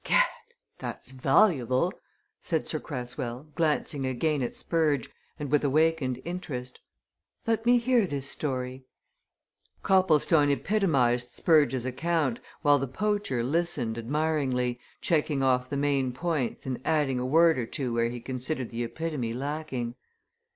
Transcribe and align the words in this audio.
"Gad! 0.03 0.25
that's 0.79 1.11
valuable!" 1.11 1.93
said 2.41 2.67
Sir 2.67 2.79
Cresswell, 2.79 3.45
glancing 3.53 4.03
again 4.03 4.41
at 4.41 4.55
Spurge, 4.55 5.11
and 5.37 5.51
with 5.51 5.63
awakened 5.63 6.19
interest. 6.25 6.79
"Let 7.45 7.67
me 7.67 7.77
hear 7.77 8.07
this 8.07 8.27
story." 8.27 8.87
Copplestone 9.83 10.49
epitomized 10.49 11.35
Spurge's 11.35 11.85
account, 11.85 12.39
while 12.63 12.79
the 12.79 12.87
poacher 12.87 13.43
listened 13.43 13.95
admiringly, 13.95 14.79
checking 15.01 15.43
off 15.43 15.69
the 15.69 15.77
main 15.77 16.13
points 16.13 16.65
and 16.65 16.81
adding 16.83 17.19
a 17.19 17.23
word 17.27 17.59
or 17.59 17.67
two 17.67 17.93
where 17.93 18.09
he 18.09 18.19
considered 18.19 18.71
the 18.71 18.83
epitome 18.83 19.33
lacking. 19.33 19.93